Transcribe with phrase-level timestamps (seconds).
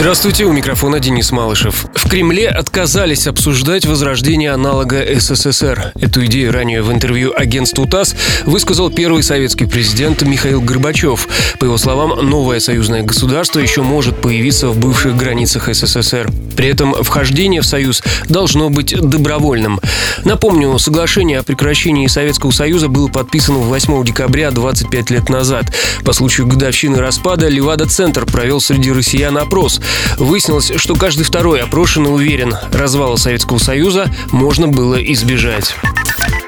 [0.00, 1.86] Здравствуйте, у микрофона Денис Малышев.
[1.92, 5.92] В Кремле отказались обсуждать возрождение аналога СССР.
[6.00, 8.14] Эту идею ранее в интервью агентству ТАСС
[8.46, 11.26] высказал первый советский президент Михаил Горбачев.
[11.58, 16.30] По его словам, новое союзное государство еще может появиться в бывших границах СССР.
[16.56, 19.80] При этом вхождение в Союз должно быть добровольным.
[20.24, 25.66] Напомню, соглашение о прекращении Советского Союза было подписано 8 декабря 25 лет назад.
[26.04, 29.80] По случаю годовщины распада Левада-центр провел среди россиян опрос.
[30.16, 35.74] Выяснилось, что каждый второй опрошенный уверен, развала Советского Союза можно было избежать.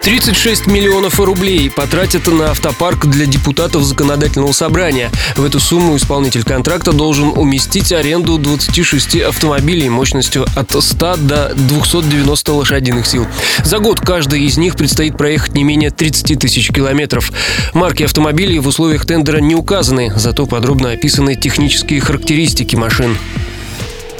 [0.02, 5.10] 36 миллионов рублей потратят на автопарк для депутатов законодательного собрания.
[5.36, 12.52] В эту сумму исполнитель контракта должен уместить аренду 26 автомобилей мощностью от 100 до 290
[12.52, 13.26] лошадиных сил.
[13.62, 17.30] За год каждый из них предстоит проехать не менее 30 тысяч километров.
[17.74, 23.18] Марки автомобилей в условиях тендера не указаны, зато подробно описаны технические характеристики машин.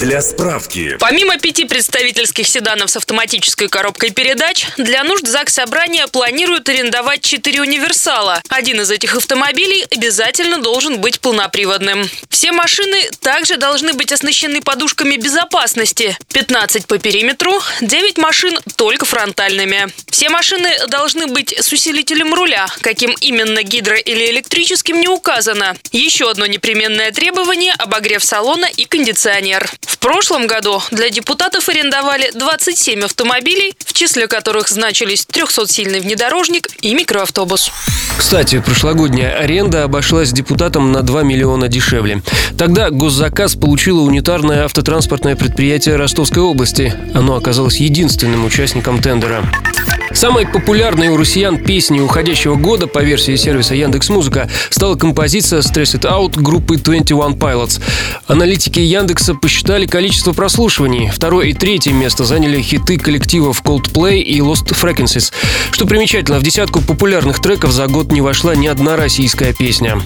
[0.01, 0.97] Для справки.
[0.99, 7.61] Помимо пяти представительских седанов с автоматической коробкой передач, для нужд ЗАГС Собрания планируют арендовать четыре
[7.61, 8.41] универсала.
[8.49, 12.09] Один из этих автомобилей обязательно должен быть полноприводным.
[12.29, 16.17] Все машины также должны быть оснащены подушками безопасности.
[16.33, 19.87] 15 по периметру, 9 машин только фронтальными.
[20.09, 22.65] Все машины должны быть с усилителем руля.
[22.81, 25.77] Каким именно гидро- или электрическим не указано.
[25.91, 29.69] Еще одно непременное требование– обогрев салона и кондиционер.
[29.91, 36.93] В прошлом году для депутатов арендовали 27 автомобилей, в числе которых значились 300-сильный внедорожник и
[36.93, 37.69] микроавтобус.
[38.17, 42.21] Кстати, прошлогодняя аренда обошлась депутатам на 2 миллиона дешевле.
[42.57, 46.95] Тогда госзаказ получило унитарное автотранспортное предприятие Ростовской области.
[47.13, 49.43] Оно оказалось единственным участником тендера.
[50.21, 55.99] Самой популярной у россиян песней уходящего года по версии сервиса Яндекс Музыка стала композиция Stress
[55.99, 57.81] It Out группы 21 Pilots.
[58.27, 61.09] Аналитики Яндекса посчитали количество прослушиваний.
[61.09, 65.33] Второе и третье место заняли хиты коллективов Coldplay и Lost Frequencies.
[65.71, 69.99] Что примечательно, в десятку популярных треков за год не вошла ни одна российская песня.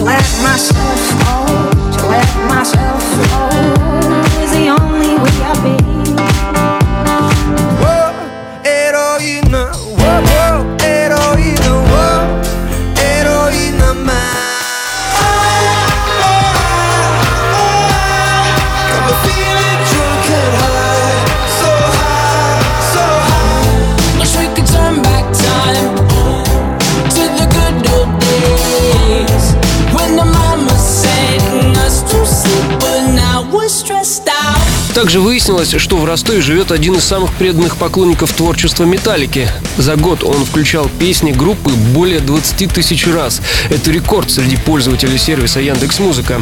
[0.00, 1.59] Let myself fall, to
[2.10, 3.02] let myself.
[3.30, 3.59] fall
[34.94, 39.48] Также выяснилось, что в Ростове живет один из самых преданных поклонников творчества «Металлики».
[39.78, 43.40] За год он включал песни группы более 20 тысяч раз.
[43.70, 46.40] Это рекорд среди пользователей сервиса Яндекс Музыка.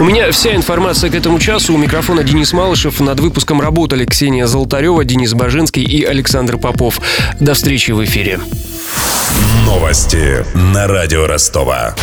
[0.00, 1.72] У меня вся информация к этому часу.
[1.72, 2.98] У микрофона Денис Малышев.
[2.98, 7.00] Над выпуском работали Ксения Золотарева, Денис Бажинский и Александр Попов.
[7.38, 8.40] До встречи в эфире.
[9.64, 11.94] Новости на радио Ростова.